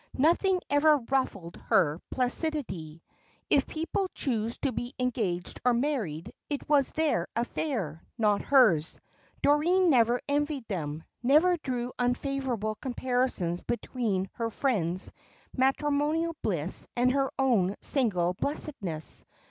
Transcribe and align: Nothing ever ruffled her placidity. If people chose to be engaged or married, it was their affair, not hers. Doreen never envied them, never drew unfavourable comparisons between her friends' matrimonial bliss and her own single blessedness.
Nothing 0.17 0.61
ever 0.67 0.97
ruffled 0.97 1.57
her 1.67 1.99
placidity. 2.09 3.03
If 3.51 3.67
people 3.67 4.09
chose 4.15 4.57
to 4.61 4.71
be 4.71 4.95
engaged 4.97 5.61
or 5.63 5.75
married, 5.75 6.33
it 6.49 6.67
was 6.67 6.89
their 6.89 7.27
affair, 7.35 8.01
not 8.17 8.41
hers. 8.41 8.99
Doreen 9.43 9.91
never 9.91 10.19
envied 10.27 10.67
them, 10.67 11.03
never 11.21 11.55
drew 11.57 11.93
unfavourable 11.99 12.73
comparisons 12.81 13.61
between 13.61 14.27
her 14.33 14.49
friends' 14.49 15.11
matrimonial 15.55 16.35
bliss 16.41 16.87
and 16.95 17.11
her 17.11 17.29
own 17.37 17.75
single 17.79 18.33
blessedness. 18.33 19.23